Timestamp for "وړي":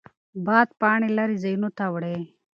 1.93-2.17